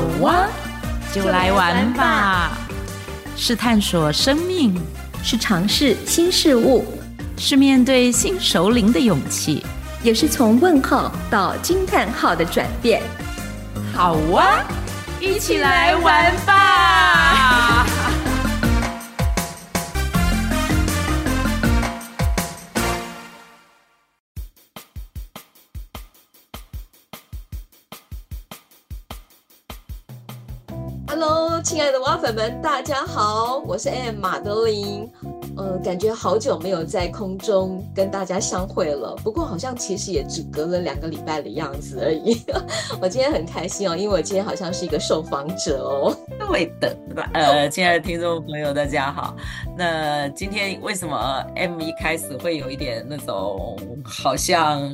[0.00, 0.46] 好哇，
[1.12, 2.52] 就来玩吧！
[3.36, 4.74] 是探索生命，
[5.22, 6.98] 是尝试新事物，
[7.36, 9.62] 是面对新首领的勇气，
[10.02, 13.02] 也是从问号到惊叹号的转变。
[13.94, 14.64] 好哇，
[15.20, 17.86] 一起来玩吧！
[31.70, 35.08] 亲爱的蛙粉们，大家好，我是 M 马德琳。
[35.56, 39.14] 呃，感觉好久没有在空中跟大家相会了。
[39.22, 42.42] 不过好像其实也只隔了两个礼拜的样子而已。
[43.00, 46.16] 我今天很开心哦，因为我今天好像是一个受访者哦。
[46.40, 47.30] 对的，对吧？
[47.34, 49.36] 呃，亲爱的听众朋友，大家好。
[49.76, 54.92] 那今天为什么 M 一开始会有一点那种好像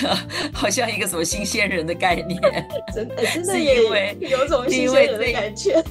[0.52, 2.40] 好像一个什么新鲜人的概念？
[2.94, 5.82] 真的，真的也因为有种新鲜人的感觉。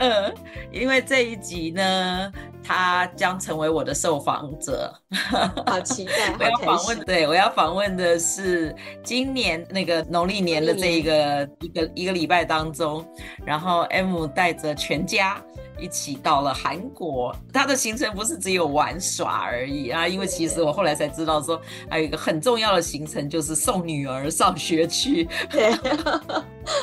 [0.00, 0.34] 嗯，
[0.72, 2.32] 因为这一集呢。
[2.62, 4.94] 他将成为我的受访者，
[5.66, 6.32] 好期待！
[6.38, 13.04] 我要访问，对，我要访问的是今年那个农历年的这一个一个一个礼拜当中，
[13.44, 15.42] 然后 M 带着全家
[15.80, 17.34] 一起到了韩国。
[17.52, 25.72] 他的行程不是只有玩耍而已啊，因为其实我后来才知道说，还有一个很重要的行程就是送女儿上学去，对，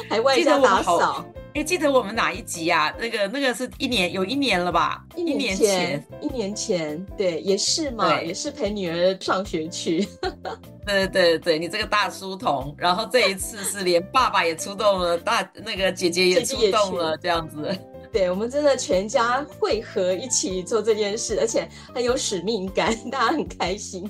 [0.10, 1.23] 还外加打扫。
[1.58, 2.94] 你记得我们哪一集啊？
[3.00, 5.03] 那个那个是一年有一年了吧？
[5.16, 10.08] 一年前，一年前，对，也是嘛，也是陪女儿上学去。
[10.86, 17.75] 对对对，你这个大书童，然后这一次是连爸爸也出动了，大那个姐姐也出动了，这样子。
[18.14, 24.08] 对，我们真的全家汇合一起做这件事，而且很有使命感，大家很开心。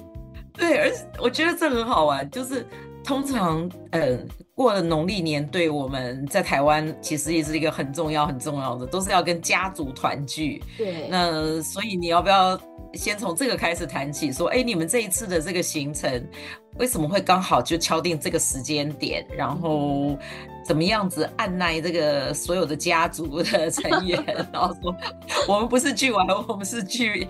[0.51, 2.67] 对，而且我觉得这很好玩，就是
[3.05, 4.27] 通常，嗯。
[4.57, 10.63] 过了农历年，对我们在台湾其实也是一个很重要、很重要的，都是要跟家族团聚。
[10.75, 12.59] 对，那所以你要不要
[12.95, 14.33] 先从这个开始谈起？
[14.33, 16.27] 说，哎，你们这一次的这个行程，
[16.79, 19.23] 为什么会刚好就敲定这个时间点？
[19.37, 20.17] 然后
[20.65, 24.19] 怎么样子按耐这个所有的家族的成员？
[24.51, 24.95] 然后说，
[25.47, 27.27] 我们不是去玩，我们是去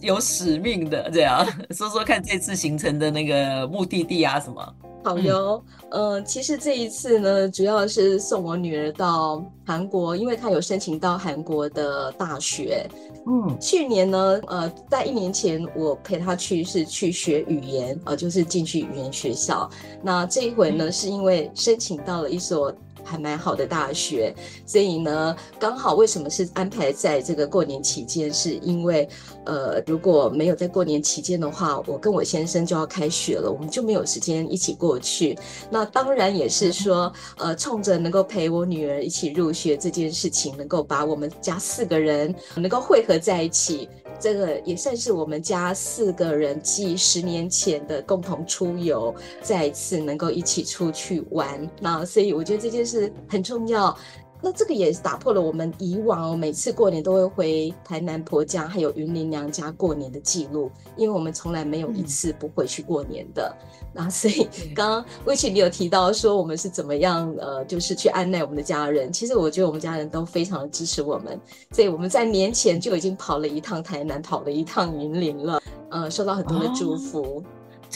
[0.00, 4.74] 有使命的，这样说说看这次行程的那个目的地啊什么？
[5.06, 12.88] 好哟，嗯、呃，其实这一次呢，主要是送我女儿到韩国，因为她有申请到韩国的大学。
[13.26, 19.70] 嗯，去年呢，呃，在一年前我陪她去是去学语言，呃，就是进去语言学校。
[20.02, 22.74] 那这一回呢，是因为申请到了一所。
[23.06, 24.34] 还蛮好的大学，
[24.66, 28.32] 所以呢，刚好为什么是安排在这个过年期间？
[28.32, 29.08] 是因为，
[29.44, 35.38] 呃，如果没有在过年期间的话，我跟我先生就要开学了，我们就没有时间一起过去。
[35.70, 43.88] 那当然也是说，呃，冲着能够陪我女儿一起入学这件事情，能够把我们家四个人能够汇合在一起。
[44.18, 51.70] 这个也算是我们家四个人继十年前的共同出游，再一次能够一起出去玩。
[51.80, 52.95] 那所以我觉得这件事
[53.28, 53.96] 很重要。
[54.42, 63.56] 那这个也打破了我们以往每次过年都会回台南婆家还有云林娘家过年的记录，因为我们从来没有一次不回去过年的。
[63.94, 69.10] 那、嗯、所以刚刚威奇你有提到说我们是怎么样呃，就是去安奈我们的家人。
[69.10, 71.40] 其实我觉得我们家人都非常的支持我们，
[71.72, 77.22] 所以我们在年前就已经跑了一趟台南，跑了一趟云林了，呃，收到很多的祝福。
[77.22, 77.42] 哦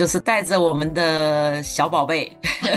[0.00, 2.34] 就是带着我们的小宝贝，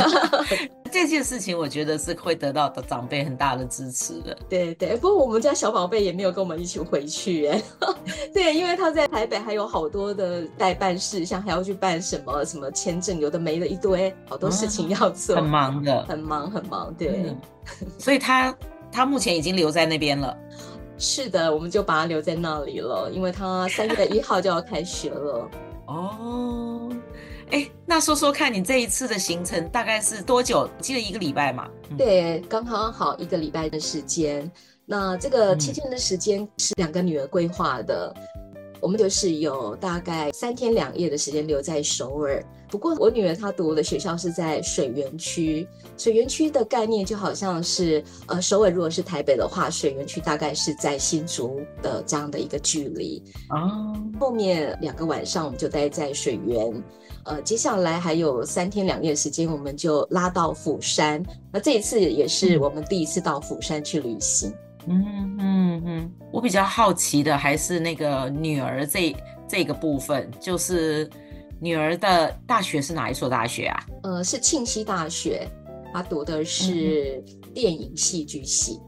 [0.92, 4.38] 这件事情我觉得是会得到的长辈很大的支持的。
[4.50, 7.64] 对对，不过我们家小宝贝也没有跟我们一起回去哎。
[8.34, 16.94] 对，因为他在台北还有好多的待办事项，还要去办什么什么签证，有的没的一堆，好多事情要做，嗯、很忙的，很忙很忙。
[16.94, 17.38] 对，嗯、
[17.98, 18.54] 所以他
[18.92, 20.38] 他目前已经留在那边了。
[20.98, 25.50] 是的，我们就把他留在那里了，因为他三月一号就要开学了。
[25.86, 26.90] 哦，
[27.52, 30.70] 哎，那说说看你这一次的行程大概是多久？
[30.80, 31.70] 记得一个礼拜嘛？
[31.98, 34.50] 对，刚刚好一个礼拜的时间。
[34.86, 38.14] 那这个七天的时间是两个女儿规划的。
[38.16, 38.24] 嗯
[38.84, 42.44] 我们就是有大概三天两夜的时间留在首尔。
[42.74, 53.22] 不过我女儿她读的学校是在水源区，水源区的概念就好像是，呃，首尔如果是台北的话，水源区大概是在新竹的这样的一个距离。
[53.52, 56.84] 哦，后面两个晚上我们就待在水源，
[57.26, 61.24] 呃，接下来还有三天两夜的时间，我们就拉到釜山。
[61.52, 64.52] 那这一次也是我们第一次到釜山去旅行。
[64.88, 69.16] 嗯嗯嗯，我比较好奇的还是那个女儿这
[69.48, 71.08] 这个部分，就是
[71.64, 73.86] 女儿的大学是哪一所大学啊？
[74.04, 75.48] 呃，是庆熙大学。
[75.94, 77.24] 她读的是
[77.54, 78.82] 电影戏剧系。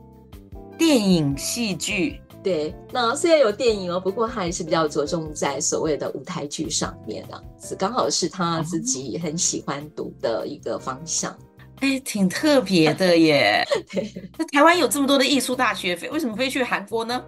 [0.77, 11.33] 电影戏剧，对，那虽然有电影哦，不过他还是比较着重在所谓的舞台剧上面啊，是刚好是她自己很喜欢读的一个方向。
[11.81, 13.65] 哎，挺特别的耶。
[13.91, 17.23] 对，那台湾有这么多的艺术大学，为什么飞去韩国呢？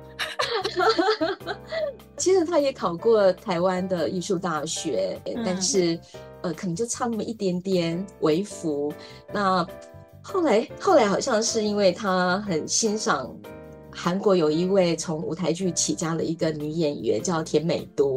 [2.17, 5.99] 其实他也考过台湾的艺术大学，嗯、但是
[6.41, 8.93] 呃，可能就差那么一点点微服。
[9.33, 9.67] 那
[10.21, 13.35] 后来，后来好像是因为他很欣赏。
[13.99, 18.16] 韩国有一位从舞台剧起家的一个女演员叫田美都，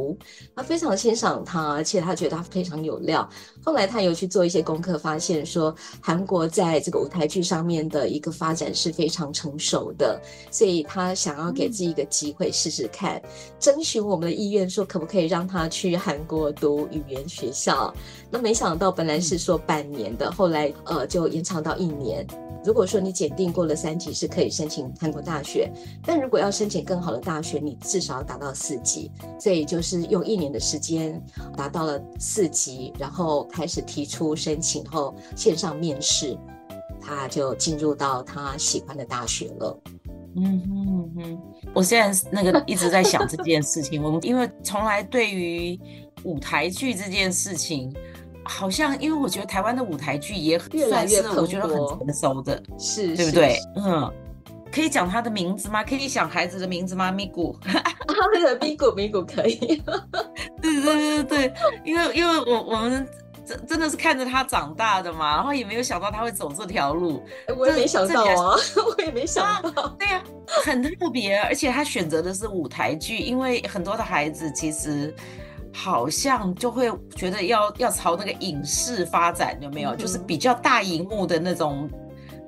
[0.54, 3.28] 他非常欣赏他，而且他觉得他非常有料。
[3.64, 10.20] 后来他有去做一些功课，发现说韩国在这个舞台剧上面的一个发展是非常成熟的，
[10.50, 13.20] 所以他想要给自己一个机会试试看，
[13.58, 17.92] 征询我们的意愿，说可不可以让他去韩国读语言学校。
[18.30, 22.26] 那没想到本来是说半年的，后来呃就延长到一年。
[22.62, 25.72] 如果说你检定过了三级，是可以申请韩国大学，
[26.04, 31.22] 但如果要申请更好的大学，你至少要达到四级，所以就是用一年的时间
[31.56, 36.36] 达到了四级，然后开始提出申请后线上面试，
[37.00, 39.80] 他就进入到他喜欢的大学了。
[40.36, 41.42] 嗯哼嗯哼，
[41.74, 45.78] 我现在那个一直在想这件事情，我们因为从来对于
[46.24, 47.94] 舞台剧这件事情。
[48.42, 50.58] 好像，因为我觉得台湾的舞台剧也
[50.88, 53.56] 算是我觉得很成熟的，是，对不对？
[53.76, 54.10] 嗯，
[54.72, 55.82] 可以讲他的名字吗？
[55.82, 57.10] 可以讲孩子的名字吗？
[57.10, 57.80] 咪咕，他
[58.40, 59.82] 的咪咕咪咕可以。
[60.62, 63.08] 对对对对对，因为因为我我们
[63.44, 67.22] 真真的是看着他长大的嘛，然后也没有想到他会走这条路，
[67.56, 68.56] 我也没想到啊，
[68.96, 70.22] 我也没想到，对呀，
[70.64, 75.14] 很特别，而且他选择的是舞台剧，因为很多的孩子其实。
[75.72, 79.90] 好像就会觉得要要朝那个影视发展，有没有？
[79.90, 81.88] 嗯、就是比较大荧幕的那种，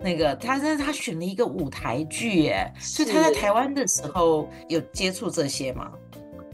[0.02, 5.93] 那个他但是他选了一个舞台剧，耶，所以他在台湾的时候有接触这些吗？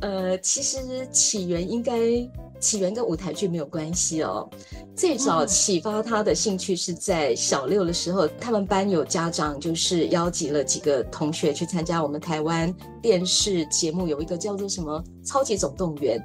[0.00, 0.78] 呃，其实
[1.10, 1.98] 起源应该
[2.60, 4.48] 起源跟舞台剧没有关系哦。
[4.94, 12.72] 最早启发他的兴趣是在小六的时候，嗯、他们班有家长就是邀集了几个同学去参加我们台湾
[13.02, 16.18] 电视节目，有一个叫做什么《超级总动员》。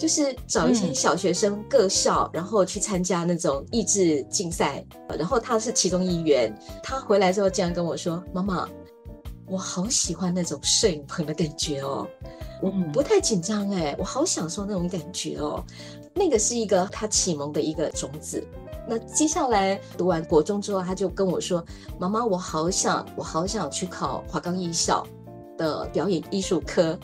[0.00, 4.82] 就是找一些小学生各校，嗯、然后去参加那种益智竞赛，
[5.18, 6.50] 然后他是其中一员。
[6.82, 8.66] 他回来之后竟然跟我说：“妈妈，
[9.46, 12.08] 我好喜欢那种摄影棚的感觉哦，
[12.62, 15.62] 我不太紧张哎，我好享受那种感觉哦。”
[16.16, 18.42] 那个是一个他启蒙的一个种子。
[18.88, 21.62] 那接下来读完国中之后，他就跟我说
[22.00, 25.06] ：“妈妈，我好想，我好想去考华冈艺校。”
[25.60, 26.98] 的表演艺术科，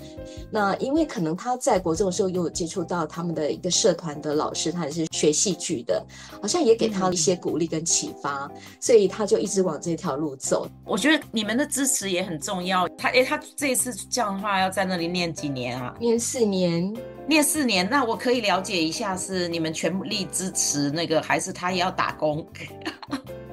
[0.50, 6.02] 那因为可能他在国中的时候又有接触到他们的一个社团的老师，他也是学戏剧的，
[6.40, 10.66] 好像也给他一些鼓励跟启发，嗯、所以他就一直往这条路走。
[10.86, 12.88] 我觉得你们的支持也很重要。
[12.96, 15.94] 他诶，他这一次这样的话要在那里念几年啊？
[16.00, 16.96] 念四年，
[17.28, 17.86] 念四年。
[17.90, 22.46] 那我可以了解一下，是你们全力支持那个，还是他也要打工？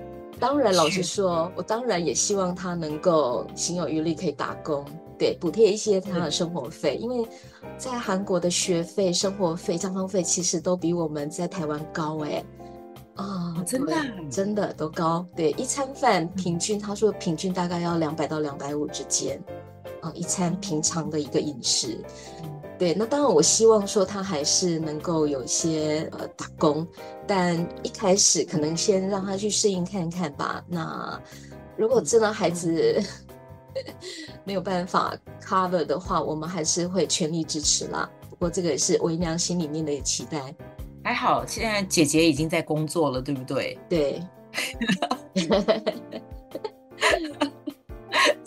[0.43, 4.83] 当然，老实说，我当然也希望他能够行有余力，可以打工，
[5.17, 6.97] 对，补贴一些他的生活费。
[6.97, 7.25] 因为
[7.77, 12.43] 在韩国的学费、生活费、交通费其实都比我们在台湾高哎，
[13.15, 13.95] 啊、哦，真的
[14.29, 15.25] 真的都高。
[15.33, 19.41] 对，一餐饭平均，他说平均大概要两百到两百五之间，
[20.01, 22.03] 啊，一餐平常的一个饮食。
[22.77, 26.85] 对，那当然，我希望说他还是能够有一些呃打工，
[27.25, 30.63] 但一开始可能先让他去适应看看吧。
[30.67, 31.21] 那
[31.77, 33.01] 如果真的孩子、
[33.75, 33.93] 嗯、
[34.43, 38.09] 没有办法 cover 的话，我们还是会全力支持啦。
[38.29, 40.53] 不过这个也是为娘心里面的期待。
[41.03, 43.79] 还好，现在姐姐已经在工作了，对不对？
[43.87, 44.21] 对。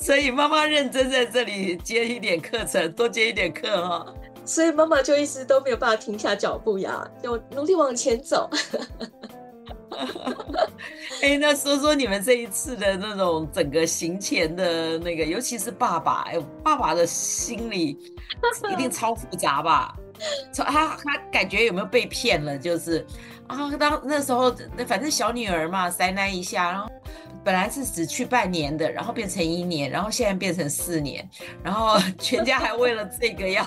[0.07, 4.07] 所以妈妈认真在这里接一点课程，多接一点课哈。
[4.45, 8.49] 所以妈妈就一直都没有办法停下脚步呀，就努力往前走。
[11.21, 17.99] 哎、欸，那说说你们这一次的那种整个行前的那个，尤其是爸爸，哎，爸爸的心里
[18.73, 19.93] 一定超复杂吧？
[20.55, 22.57] 他他感觉有没有被骗了？
[22.57, 23.05] 就是
[23.49, 26.89] 啊，当那时候那反正小女儿嘛，塞奶一下，然后。
[27.47, 31.31] 本来是只去半年的，然后变成一年，然后现在变成四年，
[31.63, 33.65] 然后 全家还为了这个要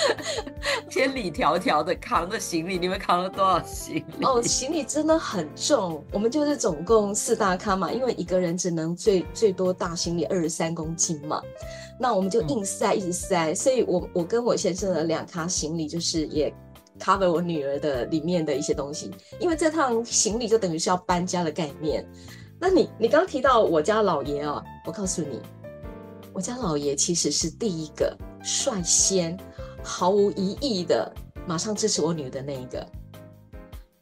[0.90, 2.76] 千里迢迢的扛着行李。
[2.76, 4.24] 你们扛了多少行李？
[4.26, 6.04] 哦，行李真的很重。
[6.12, 11.40] 我们就是总共四大咖嘛，因为一个人只能最最多大行李二十三公斤嘛，
[11.98, 13.54] 那我们就硬塞，一直塞。
[13.54, 16.52] 所以我我跟我先生的两咖行李就是也。
[17.00, 22.04] cover 我女儿的里面的一些东西，因为这趟行李就等于是要搬家的概念。
[22.60, 25.40] 那你你刚提到我家老爷哦，我告诉你，
[26.32, 29.36] 我家老爷其实是第一个率先
[29.82, 31.12] 毫无疑义的
[31.46, 32.86] 马上支持我女儿的那一个。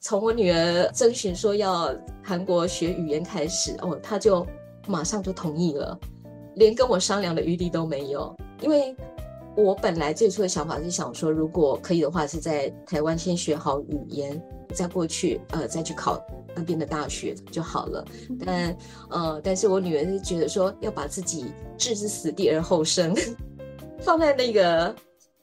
[0.00, 4.46] 从我女儿征询说要韩国学语言开始哦，他就
[4.86, 5.98] 马上就同意了，
[6.54, 8.94] 连跟我商量的余地都没有，因为。
[9.58, 14.38] 我本来最初的想法是想说，如果可以的话，是在台湾先学好语言，
[14.74, 16.22] 再过去呃再去考
[16.56, 18.04] 那边的大学就好了。
[18.44, 18.76] 但
[19.10, 23.14] 呃，但是我女儿是觉得说要把自己置之死地而后生，
[24.02, 24.94] 放在那个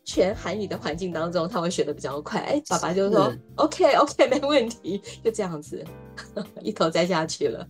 [0.03, 2.41] 全韩语的环境当中，她会学的比较快。
[2.41, 5.83] 哎，爸爸就说 OK OK 没问题，就这样子
[6.61, 7.67] 一头栽下去了。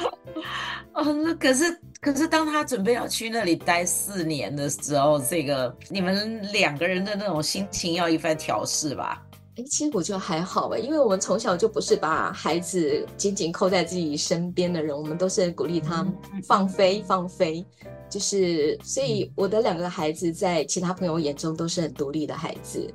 [0.94, 1.78] 哦，那可是。
[1.98, 9.25] 可是当他准备要去那里待四年的时候，这个你们两个人的那种心情要一番调试吧？
[9.56, 16.06] 哎，其实我觉得还好吧，因为我们从小就不是把孩子紧紧扣在自己身边的人，我们都是鼓励他
[16.44, 17.64] 放飞放飞，
[18.08, 22.88] 就是所以我的两个孩子在其他朋友眼中都是很独立的孩子，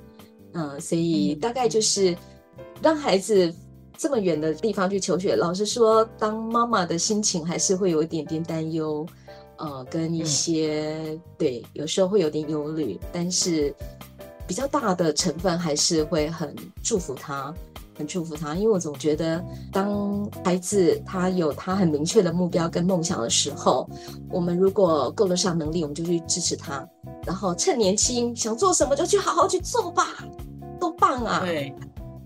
[0.53, 2.15] 嗯，所以大概就是
[2.81, 3.53] 让孩子。
[3.97, 9.05] 这么远的地方去求学，老实说，当妈妈的心情还是会有一点点担忧，
[9.57, 13.71] 呃，跟一些、嗯、对，有时候会有点忧虑，但是
[14.51, 16.53] 比较大的成分还是会很
[16.83, 17.53] 祝福他，
[17.97, 19.41] 很祝福他，因为我总觉得，
[19.71, 23.89] 当孩子他有他很明确的目标跟梦想的时候，
[24.29, 26.85] 我们如果够得上能力，我们就去支持他，
[27.25, 30.05] 然后趁年轻想做什么就去好好去做吧，
[30.77, 31.39] 多棒啊！
[31.45, 31.73] 对。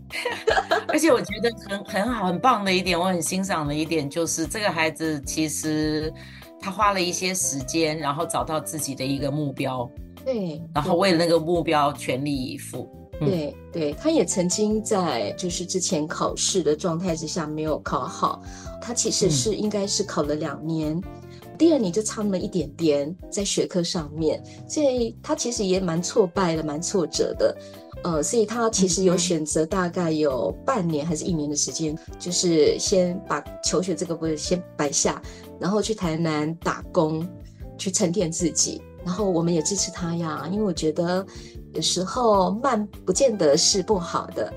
[0.90, 6.12] 而且我觉得很很好、很棒的一点，我很欣赏的一点就是，这个孩子其实
[6.60, 9.88] 他花了一些时间，然后找到自己的一个目标，
[10.26, 12.90] 对，然后为了那个目标全力以赴。
[13.18, 18.42] 对对，他也曾经在就是之前考试的状态之下没有考好，
[18.82, 21.04] 他其实是应该是考了两年，嗯、
[21.58, 27.56] 第二年就差那么一点点在学科上面，所以他其实也蛮挫败的，蛮挫折的。
[28.04, 35.22] 呃，所以他其实有选择，大概有半年还是一年的时间，就是先把求学这个部分先摆下，
[35.58, 37.26] 然后去台南打工，
[37.78, 38.82] 去沉淀自己。
[39.06, 41.26] 然后我们也支持他呀，因为我觉得
[41.74, 44.52] 有时候慢不见得是不好的。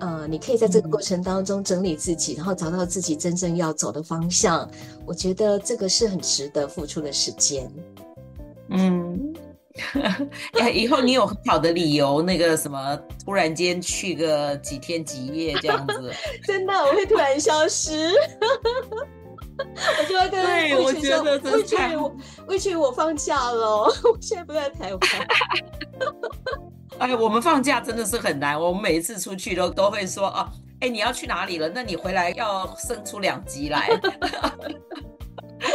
[0.00, 4.68] 呃，你可以在这个过程当中整理自己，然后找到自己真正要走的方向。
[5.06, 7.72] 我觉得这个是很值得付出的时间。
[8.70, 9.32] 嗯。
[10.60, 12.94] 哎，以后你有很好的理由，那个什么，
[13.24, 16.12] 突然间去个几天几夜这样子，
[16.46, 18.12] 真的我会突然消失，
[19.98, 22.16] 我就会跟魏我觉得魏群我
[22.48, 25.00] 魏群我放假了， 我现在不在台湾。
[26.98, 31.68] 哎，我们放假真的是很难，我们每一次出去都都会说啊，哎，你要去哪里了？
[31.68, 33.88] 那你回来要生出两集来。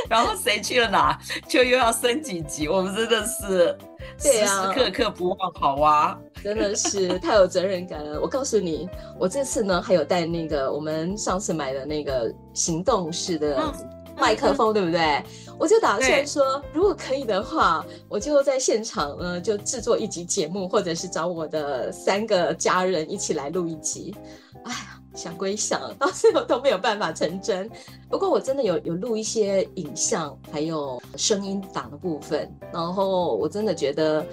[0.09, 1.17] 然后谁去了哪，
[1.47, 3.77] 就又要升几级，我们真的是
[4.19, 8.19] 时时刻刻不忘好啊，真的是太有责任感了。
[8.21, 8.89] 我告诉你，
[9.19, 13.73] 我这次呢还有带那个我们上次买的那个行动式的
[14.17, 15.23] 麦克风，对不对？
[15.59, 24.15] 我就打算说，如果可以的话，我就在现场呢就制作一集节目，或者是找我的三个家人一起来录一集。
[24.63, 24.93] 哎呀。
[25.15, 27.67] 想归想，到最后都没有办法成真。
[28.07, 32.47] 不过我真的有有录一些影像，还有声音档的部分。
[32.71, 34.23] 然后我真的觉得，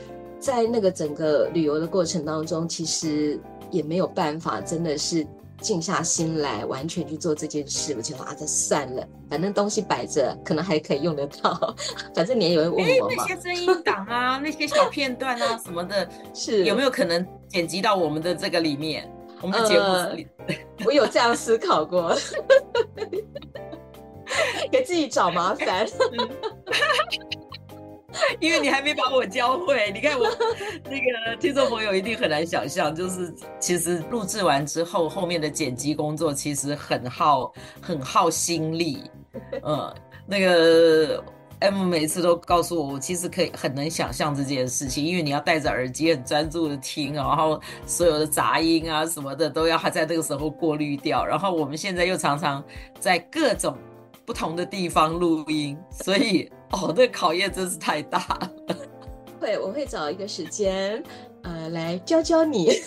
[0.44, 5.26] 在那个整个旅游的过程当中，其实也没有办法，真的是
[5.58, 7.94] 静下心来完全去做这件事。
[7.96, 11.74] 我就说啊，这算了，反正东西摆着，可能还可以用得到。
[12.14, 13.14] 反正你也有人问我嘛。
[13.16, 19.10] 那些声音档啊，那些小片段啊什么的， 是有没有可能剪辑到我们的这个里面？
[19.40, 22.14] 我们的节目里、呃，我有这样思考过，
[24.70, 25.86] 给自己找麻烦。
[28.40, 30.26] 因为你还没把我教会，你看我
[30.84, 39.02] 那个听众朋友一定很难想象，就是其实录制完之后，后面的剪辑工作其实很耗很耗心力。
[39.62, 39.94] 嗯，
[40.26, 41.22] 那个。
[41.60, 51.24] M 每次都告诉我，我其实可以很能想象这件事情，因为你要戴着耳机很专注的听，然后所有的杂音啊什么的都要还在这个时候过滤掉。
[51.24, 52.62] 然后我们现在又常常
[52.98, 53.78] 在各种
[54.24, 58.50] 不同的地方录音，所以哦，那个考验真是太大了。
[59.40, 61.02] 会，我会找一个时间，
[61.42, 62.80] 呃，来教教你。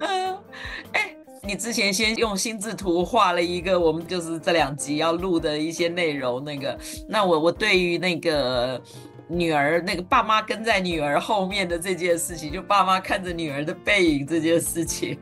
[0.00, 0.38] 嗯，
[0.92, 1.16] 哎。
[1.42, 6.44] 你之前先用心智图画了一个，我们就是这两集要录的一些内容。
[6.44, 6.78] 那个，
[7.08, 8.80] 那我我对于那个
[9.26, 15.18] 女儿那个爸妈跟在女儿后面的这件事情，就爸妈看着女儿的背影这件事情，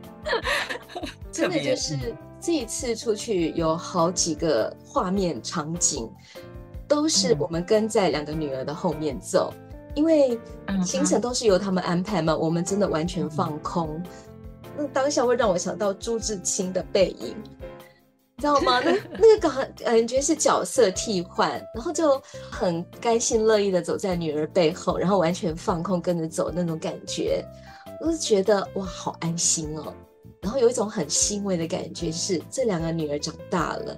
[1.31, 1.97] 真的就是
[2.41, 6.11] 这一次出去有好几个画面场景，
[6.87, 10.39] 都是我们跟在两个女儿的后面走，嗯、因为
[10.85, 14.03] 行程都是由他们安排嘛，我们真的完全放空。
[14.77, 17.35] 那当下会让我想到朱自清的背影。
[18.37, 18.79] 你知道吗？
[18.79, 27.45] 那 那个感感觉是角色替换，然后就很甘心乐意的走在女儿背后，然后完全放空跟着走那种感觉，
[28.01, 29.93] 我就觉得哇，好安心哦。
[30.41, 33.97] 然后有一种很欣慰的感觉，是这两个女儿长大了，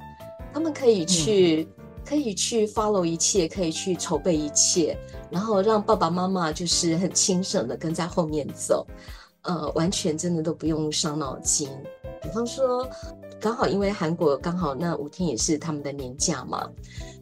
[0.52, 4.97] 她们可以去，嗯、可以去 follow 一切，可以去筹备一切，
[5.30, 8.87] 然后让爸爸妈妈就是很轻省的跟在后面走，
[9.42, 11.68] 呃，完全真的都不用伤脑筋。
[12.23, 12.88] 比方说。
[13.42, 16.68] 刚好因为韩国刚好那五天也是他们的年假嘛，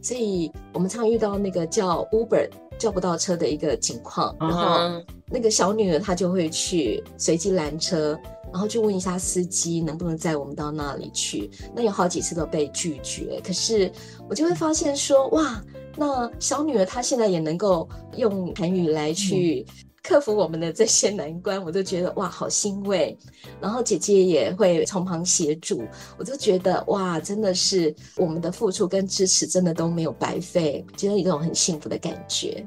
[0.02, 8.18] 所以我们常遇到那个叫 Uber 叫不到车的一个情况，然后那个小女儿她就会去随机拦车，
[8.52, 11.50] 然后就问一下司机能不能载我们到那里去。
[11.74, 13.90] 那有好几次都被拒绝，可是
[14.28, 15.62] 我就会发现说，哇，
[15.96, 19.66] 那小女儿她现在也能够用韩语来去。
[20.00, 23.14] 克服我们的这些难关，我都觉得哇，好欣慰。
[23.60, 25.82] 然后姐姐也会从旁协助，
[26.16, 32.66] 我就觉得哇，真的是我们的付出跟支持真的都没有白费，觉得一种很幸福的感觉。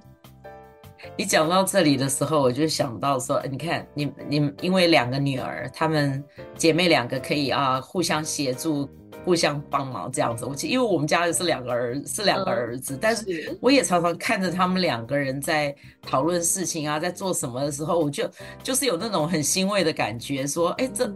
[1.18, 6.24] 你讲到这里的时候，我就想到说，你看你你因为两个女儿，她们
[6.56, 8.90] 姐妹两个可以啊互相协助。
[9.24, 18.28] 互相帮忙这样子，我其实因为我们家也是两个儿，是两个儿子，嗯、但是我也常常看着他们两个人在讨论事情啊，在做什么的时候，我就
[18.64, 21.14] 就是有那种很欣慰的感觉，说，哎，这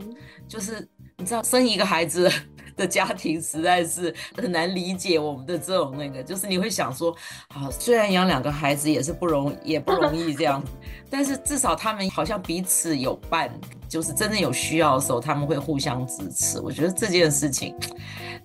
[0.48, 0.88] 就是
[1.18, 2.32] 你知道，生一个孩子
[2.75, 7.15] 的家庭实在是很难理解我们的这种那个，就是你会想说，
[7.53, 10.63] 好，虽然养两个孩子也是不容也不容易这样，
[11.10, 13.50] 但是至少他们好像彼此有伴。
[13.88, 16.60] 就是真的有需要的时候，他们会互相支持。
[16.60, 17.74] 我觉得这件事情，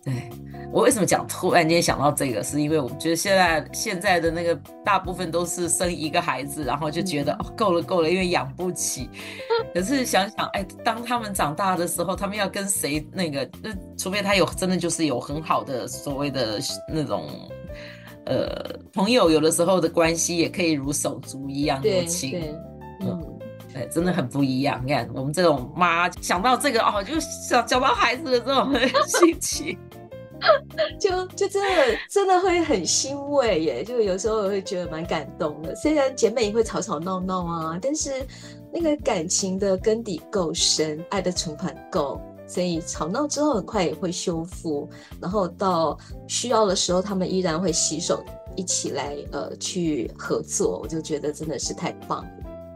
[0.03, 0.31] 对，
[0.73, 9.11] 我为什么讲突然间想到这个，是因为我觉得现在现在的那个大部分都是生一个孩子，然后就觉得、嗯、哦够了够了，因为养不起。
[9.75, 13.47] 可是想想，哎，当他们长大的时候，他们要跟谁那个？
[13.63, 16.59] 那除非他有真的就是有很好的所谓的
[16.89, 17.29] 那种
[18.25, 22.43] 呃朋友，有的时候的关系也可以如手足一样多亲。
[23.03, 23.30] 嗯。
[23.75, 24.83] 哎，真的很不一样。
[24.85, 28.73] 你看，我们这种妈想到这个哦，就想讲到孩子的这种
[29.07, 29.79] 心情，
[30.99, 33.85] 就就真的真的会很欣慰耶。
[33.85, 35.75] 就有时候我会觉得蛮感动的。
[35.77, 38.27] 虽然姐妹也会吵吵闹闹啊，但是
[38.73, 44.89] 那个感情的根底够深，爱的存款够，所以吵闹之后很快也会修复。
[45.21, 48.25] 然后到需要的时候，他们依然会携手
[48.57, 50.81] 一起来呃去合作。
[50.83, 52.31] 我就觉得真的是太棒了。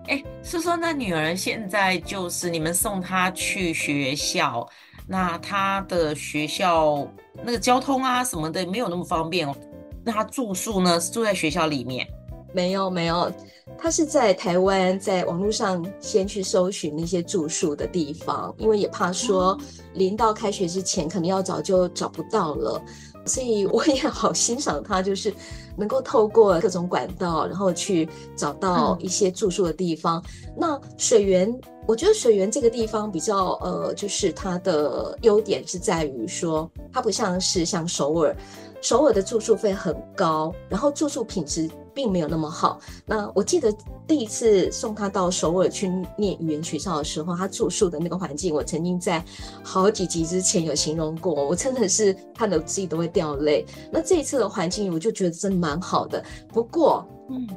[0.08, 4.68] 哎，是说那女儿现在就是你们送她去学校，
[5.06, 7.06] 那她的学校
[7.42, 9.56] 那个交通啊什么的没有那么方便哦。
[10.04, 11.00] 那她住宿呢？
[11.00, 12.06] 是住在学校里面？
[12.52, 13.32] 没有没有，
[13.78, 19.58] 她是在台湾，在网络上先去搜寻那些住宿的地方，因为也怕说
[19.94, 22.80] 临到开学之前可能要找就找不到了。
[23.24, 25.32] 所以我也好欣赏他，就是
[25.76, 30.22] 能够透过各种管道，然后去找到一些住宿的地方。
[30.26, 31.52] 嗯、那水源，
[31.87, 38.37] 我觉得水源这个地方比较呃，就是它的优点是在于说，它不像是像首尔，
[38.80, 41.68] 首尔的住宿费很高，然后住宿品质。
[41.94, 42.80] 并没有那么好。
[43.07, 43.72] 那我记得
[44.07, 49.24] 第一次送他到首尔去念语言学校的时候，他住宿的那个环境，我曾经在
[49.62, 53.64] 好几集之前有形容过，我真的是看得自己都会掉泪。
[53.92, 56.22] 那这一次的环境，我就觉得真的蛮好的。
[56.48, 57.48] 不过，嗯，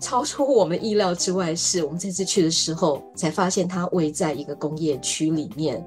[0.00, 5.84] 超出我们意料之外是，我们这次去的时候才发现它围在一个工业区里面，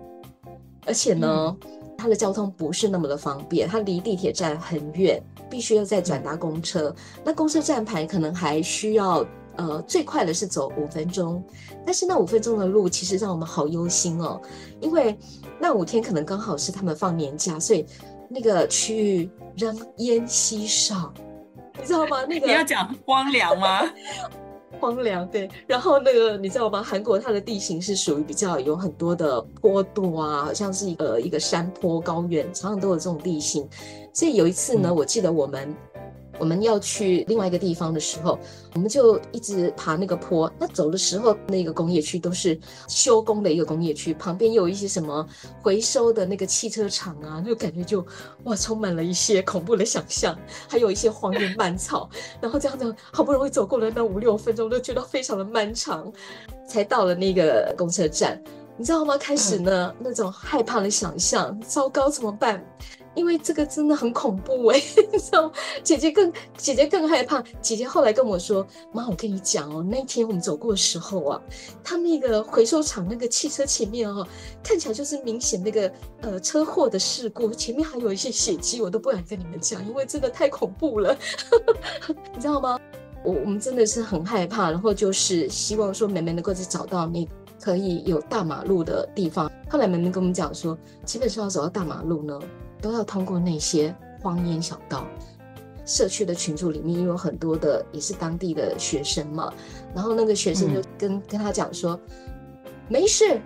[0.86, 1.55] 而且呢，
[1.99, 5.21] 它的交通不是那么的方便，它离地铁站很远。
[5.49, 11.43] 必须要再转搭公车，那公车站牌可能还需要，呃，最快的是走五分钟，
[11.83, 14.39] 但是那五分钟的路其实让我们好忧心哦，
[14.79, 15.17] 因为
[15.59, 17.83] 那五天可能刚好是他们放年假，所以
[18.29, 21.12] 那个区域人烟稀少，
[21.79, 22.23] 你知道吗？
[22.29, 23.81] 那个你要讲荒凉吗？
[24.79, 25.49] 荒凉，对。
[25.67, 26.81] 然后那个你知道吗？
[26.81, 33.67] 韩国它的地形是属于比较有很多的坡度啊，好像是一个一个山坡高原，常常都有这种地形。
[34.13, 35.75] 所以有一次呢，嗯、我记得我们
[36.39, 38.39] 我们要去另外一个地方的时候，
[38.73, 40.52] 我们就一直爬那个坡。
[40.58, 45.28] 那走的时候，那个工业区都是修工的一个工业区，旁边有一些什么
[45.62, 48.06] 回收的那个汽车厂啊，就感觉就
[48.45, 52.10] 哇，充满了一些恐怖的想象，还有一些荒原蔓草。
[52.41, 56.12] 然后这样子好不容易走过了那五六分钟，都觉得非常的漫长，
[56.67, 58.41] 才到了那个公车站。
[58.78, 59.17] 你知道吗？
[59.17, 62.65] 开始呢，那种害怕的想象，糟糕怎么办？
[63.15, 65.51] 因为这个真的很恐怖哎，你知道，
[65.83, 67.43] 姐姐更姐姐更害怕。
[67.61, 71.41] 姐姐后来跟我说：“妈，我跟你讲哦，那天我们走过的时候啊，
[71.83, 74.25] 他那个回收厂那个汽车前面哦，
[74.63, 75.91] 看起来就是明显那个
[76.21, 81.17] 呃车祸的事故，前面还有一些血迹，我都不敢跟你们讲，因为真的太恐怖了，
[82.33, 82.79] 你知道吗？
[83.23, 87.27] 我我们真的是很害怕，然后就是希望说妹妹能够再找到那
[87.59, 89.51] 可以有大马路的地方。
[89.69, 92.39] 后来妹妹跟我们讲说，基本上要走到大马路呢。”
[92.81, 95.05] 都要通过那些荒烟小道，
[95.85, 99.53] 社区的群组里面也有很多的也是当地的学生嘛，
[99.93, 101.99] 然后那个学生就跟、嗯、跟他讲说，
[102.87, 103.39] 没事，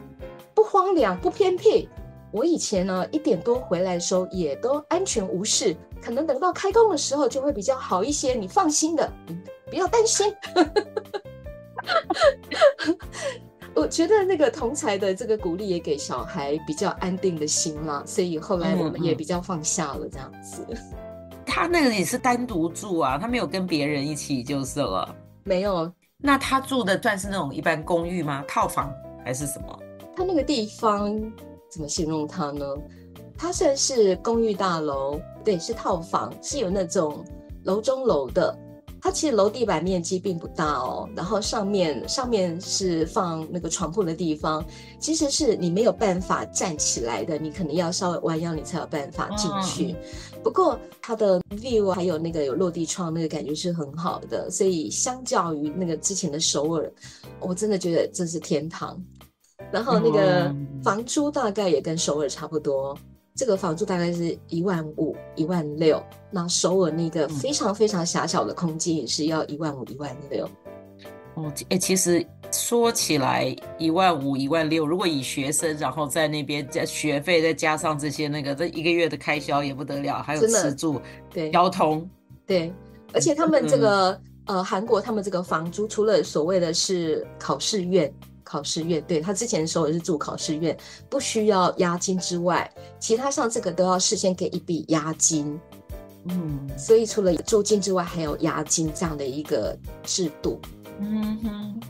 [0.54, 1.90] 不荒凉，不偏僻。
[2.32, 9.12] 我以前呢一点多回来的时候也都安全无事，可能等到开工的时候就会比较好一些，你放心的，
[9.70, 10.34] 不要担心。
[13.76, 20.66] 我觉得那个同才的这个鼓励也给小孩比较安定的心嘛，所以后来我们也比较放下了这样子。
[20.70, 25.16] 嗯嗯、他那个也是单独住啊，他没有跟别人一起就是了。
[25.44, 25.92] 没有。
[26.18, 28.44] 那他住的算是那种一般公寓吗？
[28.48, 28.94] 套房
[29.26, 29.80] 还是什么？
[30.16, 31.12] 他那个地方
[31.70, 32.66] 怎么形容他呢？
[33.36, 37.26] 他算是公寓大楼，对，是套房，是有那种
[37.64, 38.58] 楼中楼的。
[39.04, 44.64] 它其实楼地板面积并不大哦，然后上面上面是放那个床铺的地方，
[44.98, 49.92] 其实是你没有办法站起来的，你可能要稍微弯腰，你才有办法进去。
[49.92, 49.96] 哦、
[50.42, 56.90] 不过它的 view 还有那个有落地窗，那个感觉是很好的，所以相较于那个之前的首尔，
[57.42, 58.98] 我真的觉得这是天堂。
[59.70, 62.98] 然后那个房租大概也跟首尔差不多。
[63.36, 70.48] 这个房租大概是一万五、一万六，那首尔那个非常非常狭小的空间也是要一万五、一万六。
[71.34, 82.08] 哦，哎，其实说起来一万五、一万六，如果以学生，然后在那边加学费，再加上这些那个这一个月的开销也不得了，还有吃住、对交通，
[82.46, 82.72] 对，
[83.14, 84.12] 而且他们这个、
[84.46, 88.14] 嗯、呃韩国他们这个房租，除了所谓的是考试院。
[88.54, 90.78] 考试院，对，他之前的时候也是住考试院，
[91.10, 95.60] 不需要押金之外，其他上这个都要事先给一笔押金，
[96.26, 100.60] 嗯，所以除了租金之外，还有押金这样的一个制度，
[101.00, 101.82] 嗯哼，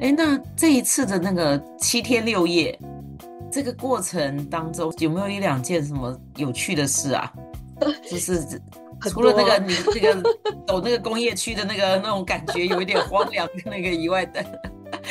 [0.00, 2.78] 哎，那这一次的那个七天六夜，
[3.50, 7.32] 这个过程当中有没有一两件什么有趣的事啊？
[8.10, 8.46] 就是
[9.00, 10.14] 除了那个你这个
[10.66, 14.44] 走那个工业区的那个那种感觉有一点荒凉的那个以外的。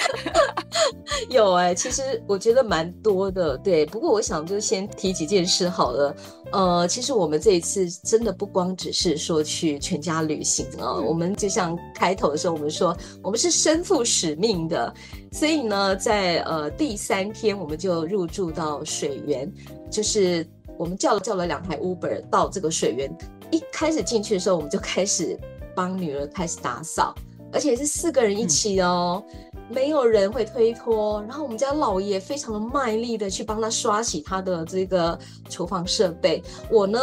[1.29, 3.85] 有哎、欸，其实我觉得蛮多的，对。
[3.85, 6.15] 不过我想就先提几件事好了。
[6.51, 14.93] 呃，其实我们这一次真的不光只是说去全家旅行啊，我们就像开头的时候我们说，我们是身负使命的。
[15.31, 19.51] 所以呢，在呃第三天我们就入住到水源，
[19.89, 20.45] 就是
[20.77, 23.11] 我们叫了叫了两台 Uber 到这个水源。
[23.51, 25.37] 一开始进去的时候，我们就开始
[25.75, 27.13] 帮女儿开始打扫，
[27.51, 29.23] 而且是四个人一起哦。
[29.53, 35.17] 嗯没有人会推脱，然后我们家老爷非常的卖力的去帮他刷洗他的这个
[35.49, 36.99] 厨房设备，我呢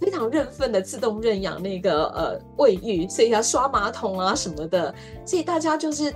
[0.00, 6.12] 非常认份的自动认养那个呃卫浴，所以要刷马桶啊什么的，所以大家就是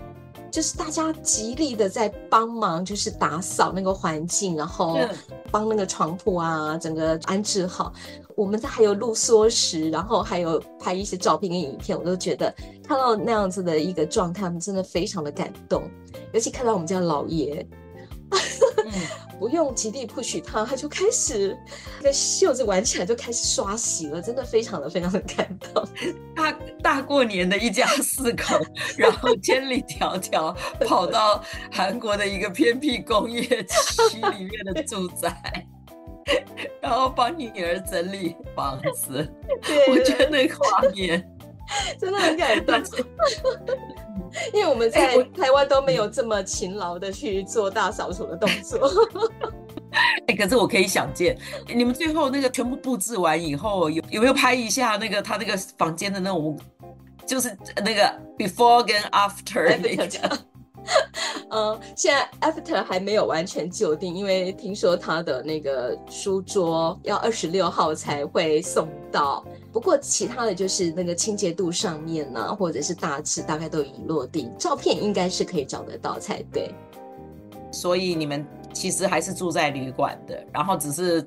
[0.50, 4.98] 就是大家极力的在帮忙，就是打扫那个环境，然后
[5.50, 7.92] 帮那个床铺啊整个安置好。
[8.36, 12.54] 我们这还有录缩时，然后还有拍一些照片跟影片，我都觉得
[12.86, 15.82] 看到那样子的一个状态，我们真的非常的感动。
[16.32, 17.66] 尤其看到我们家老爷，
[18.30, 18.92] 嗯、
[19.38, 21.56] 不用极力 push 他，他就开始
[21.98, 25.86] 那个袖子挽起来就开始刷洗了，真的非常的非常的感动。
[26.34, 28.58] 大大过年的一家四口，
[28.96, 30.54] 然后千里迢迢
[30.86, 35.34] 跑到韩国的一个偏僻工业区里面的住宅。
[36.82, 39.24] 然后帮你女儿整理房子，
[39.62, 41.24] 对我觉得那个画面
[42.00, 42.74] 真的很感动。
[44.52, 48.90] 因为我们在台湾都没有这么勤劳的去做大扫除的动作。
[50.26, 51.36] 哎，可是我可以想见，
[51.74, 56.58] 你们最后那个全部布置完以后，有有没有拍一下那个他那个房间的那种，
[57.24, 60.08] 就是那个 before 跟 after 那个？
[61.50, 69.44] 嗯，现在 After 还没有完全就定，因为听说他的那个书桌要二十六号才会送到。
[69.72, 76.74] 不过其他的就是那个清洁度上面呢、或者是大致大概都已经落定，照片应该是可以找得到才对。
[77.70, 81.24] 所以你们其实还是住在旅馆的，然后只是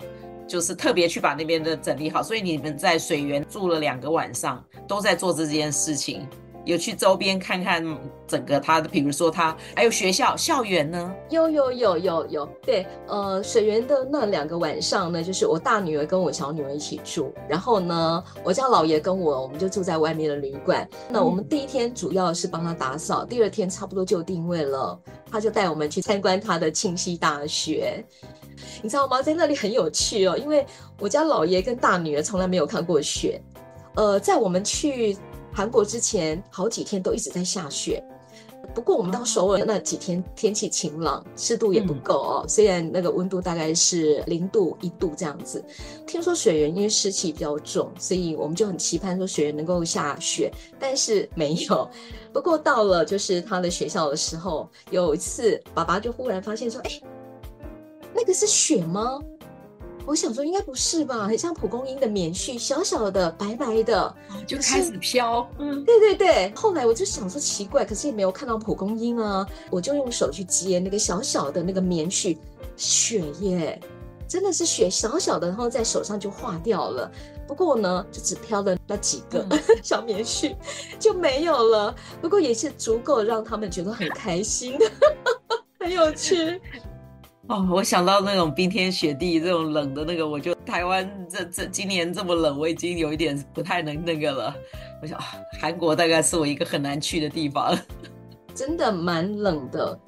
[0.47, 2.23] 就是特别去把那边的整理好。
[2.23, 6.27] 所以你们在水源住了两个晚上，都在做这件事情。
[6.69, 7.83] 有去周边看看
[8.27, 11.11] 整个他的，比如说他还有学校校园呢？
[11.31, 20.87] 有有有有有，对，呃，水源的那两个晚上呢，就是我大女儿跟我小女儿一起住，然后呢，我家老爷跟我，我们就住在外面的旅馆。
[21.09, 24.99] 那我们第一天主要是帮他打扫，第二天差不多就定位了，
[25.31, 28.05] 他就带我们去参观他的庆熙大学。
[28.83, 29.23] 你知道吗？
[29.23, 30.63] 在那里很有趣哦，因为
[30.99, 33.41] 我家老爷跟大女儿从来没有看过雪，
[33.95, 35.17] 呃，在我们去。
[35.53, 38.03] 韩国之前好几天都一直在下雪，
[38.73, 42.45] 不过我们到首尔那几天天气晴朗，湿度也不够哦。
[42.47, 45.63] 虽然那个温度大概是零度一度这样子，
[46.05, 51.89] 听说水源因为湿气比较重，所以我们就很期盼说水源能够下雪，但是没有。
[52.31, 57.01] 不过到了就是他的学校的时候，有一次爸爸就忽然发现说：“哎，
[58.13, 59.19] 那个是雪吗？”
[60.09, 64.15] 我想说应该不是吧，很像蒲公英的棉絮，小小的白白的，
[64.47, 65.47] 就开始飘。
[65.59, 66.51] 嗯，对对对。
[66.55, 72.35] 后来我就想说奇怪，可是也没有看到蒲公英啊，我就用手去接那个小小的那个棉絮，
[72.75, 73.79] 雪耶，
[74.27, 77.11] 真的是雪，小小的，然后在手上就化掉了。
[77.47, 80.55] 不过呢，就只飘了那几个、嗯、 小棉絮，
[80.97, 81.95] 就没有了。
[82.19, 84.75] 不过也是足够让他们觉得很开心，
[85.79, 86.59] 很有趣。
[87.49, 94.55] 哦，我想到那种冰天雪地这种冷的那个，我就台湾这这今年这么冷，我已经有一点不太能那个了。
[95.01, 95.19] 我想，
[95.59, 97.75] 韩国大概是我一个很难去的地方，
[98.53, 99.99] 真的蛮冷的。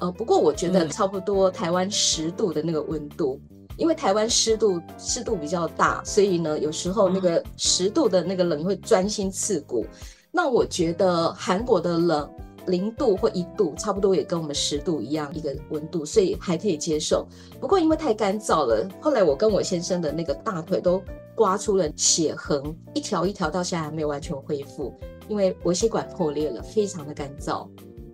[0.00, 9.84] 呃，不过我觉得差不多台湾十度的那个温度，嗯、因为台湾湿度湿度比较大，所以呢，有时候那个十度的那个冷会钻心刺骨。
[9.84, 9.98] 嗯、
[10.32, 12.28] 那我觉得韩国的冷。
[12.68, 17.26] 零度或一度，差不多也跟我们十度一样一个温度，所以还可以接受。
[17.60, 21.02] 不过因为太干燥了，后来我跟我先生的那个大腿都
[21.34, 22.62] 刮出了血痕，
[22.94, 24.94] 一条一条到现在还没有完全恢复，
[25.28, 27.68] 因为微血管破裂了，非常的干燥。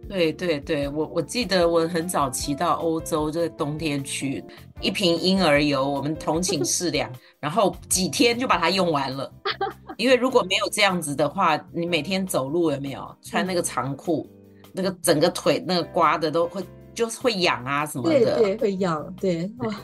[0.06, 4.44] 对对对，我我记得我很早期到欧洲，就在冬天去，
[4.82, 9.32] 一瓶婴儿油我们同寝室量，然后几天就把它用完了。
[9.96, 14.28] 因为如果没有这样子的话，你每天走路有没有穿那个长裤？
[14.74, 19.74] 嗯那个整个腿那个刮的都会就是会痒啊什么的，对对，会痒，对哇，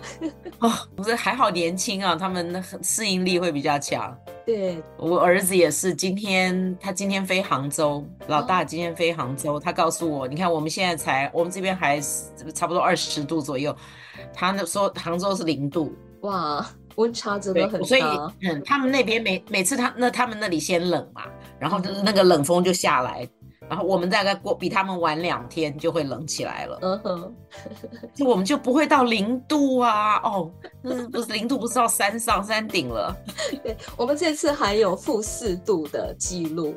[0.69, 4.17] 哦，不是还好年轻啊，他们那适应力会比较强。
[4.47, 12.01] 对，我儿子也是，今天他今天飞杭州，老大今天飞杭州，哦、他告诉我，你看我们现在才我们这边还
[12.55, 13.75] 差不多二十度左右，
[14.33, 16.65] 他那说杭州是零度，哇，
[16.97, 17.87] 温差真的很大。
[17.87, 18.03] 所以
[18.43, 21.23] 嗯，他们那边每每次他那他们那里先冷嘛，
[21.59, 23.25] 然后就是那个冷风就下来。
[23.25, 23.40] 嗯
[23.71, 27.35] 然后我们大概过比他们晚两天就会冷起来了，嗯哼，
[28.13, 30.51] 就我们就不会到零度啊，哦，
[30.83, 33.17] 那不是零度，不是到山上山顶了。
[33.63, 36.75] 对，我们这次还有负四度的记录。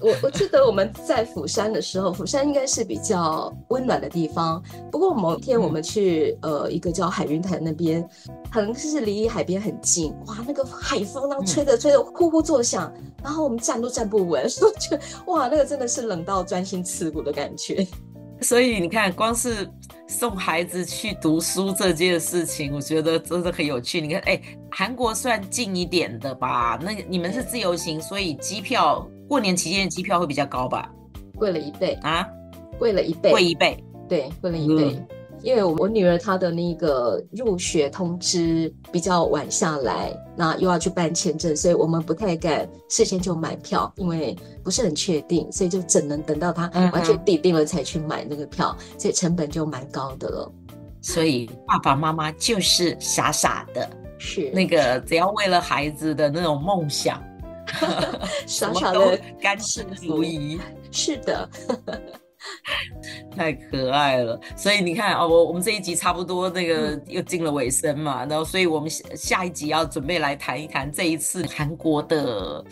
[0.00, 4.62] 我我记得我们在釜山的时候，釜山应该是比较温暖的地方。
[4.90, 8.06] 不过某一天我们去、嗯、呃一个叫海云台那边，
[8.52, 12.92] 可能是离海边很近，哇，那个海风那吹着吹着呼呼作响，
[13.22, 14.96] 然后我们站都站不稳， 所以就
[15.32, 17.86] 哇，那个真的是冷到钻心刺骨的感觉。
[18.40, 19.68] 所以你看，光是
[20.14, 24.00] 送孩子去读书这件事情，我觉得真的很有趣。
[24.00, 26.78] 你看，哎，韩国算近一点的吧？
[26.80, 29.06] 那你们是自由行，所以机票。
[29.26, 30.88] 过年期间的机票会比较高吧？
[31.34, 32.28] 贵了一倍啊！
[32.78, 34.84] 贵了一倍，贵一倍，对，贵了一倍。
[34.84, 35.06] 嗯、
[35.44, 50.50] 因为我女儿她的那个入学通知比较晚下来，那又要去办签证，所以我们不太敢事先就买票，因为不是很确定，所以就只能等到她完全定定了才去买那个票，嗯、所以成本就蛮高的了。
[51.02, 53.86] 所以爸爸妈妈就是傻傻的，
[54.18, 57.22] 是那个只要为了孩子的那种梦想。
[58.46, 61.48] 傻傻的甘心足矣，是的，
[63.36, 64.38] 太可爱了。
[64.56, 72.64] 所以你看哦，我我们这一集差不多那个又进了尾声嘛，然后所以我们下下一集要准备来谈一谈这一次韩国的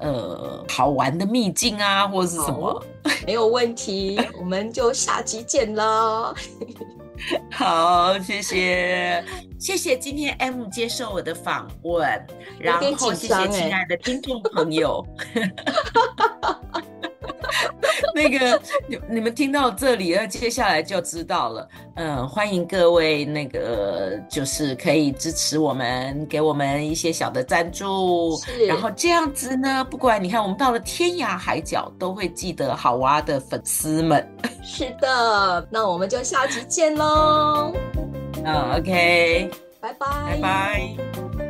[0.00, 2.84] 呃好玩的秘境啊，或者是什么，
[3.26, 6.34] 没有问题，我们就下集见了。
[7.52, 9.22] 好，谢谢，
[9.60, 12.26] 谢谢今天 M 接受我的访问，
[12.58, 15.06] 然后谢谢亲爱的听众朋友。
[18.14, 21.68] 那个，你你们听到这里，那接下来就知道了。
[21.96, 28.38] 嗯，欢迎各位，那个就是可以支持我们，给我们一些小的赞助。
[28.66, 34.26] 然后这样子呢，不管你看我们到了天涯海角，都会记得好娃的粉丝们。
[34.62, 37.72] 是的，那我们就下集见喽。
[38.44, 41.49] 嗯，OK，拜拜，拜拜。